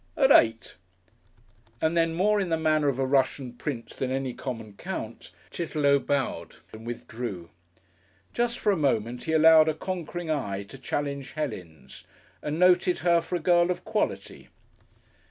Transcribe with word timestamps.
"At 0.17 0.31
eight." 0.31 0.77
And 1.79 1.95
then, 1.95 2.07
and 2.09 2.17
more 2.17 2.41
in 2.41 2.49
the 2.49 2.57
manner 2.57 2.87
of 2.87 2.97
a 2.97 3.05
Russian 3.05 3.53
prince 3.53 3.95
than 3.95 4.09
any 4.09 4.33
common 4.33 4.73
count, 4.73 5.31
Chitterlow 5.51 5.99
bowed 5.99 6.55
and 6.73 6.87
withdrew. 6.87 7.51
Just 8.33 8.57
for 8.57 8.71
a 8.71 8.75
moment 8.75 9.25
he 9.25 9.31
allowed 9.33 9.69
a 9.69 9.75
conquering 9.75 10.31
eye 10.31 10.63
to 10.69 10.79
challenge 10.79 11.33
Helen's 11.33 12.03
and 12.41 12.57
noted 12.57 12.97
her 13.05 13.21
for 13.21 13.35
a 13.35 13.39
girl 13.39 13.69
of 13.69 13.85
quality.... 13.85 14.49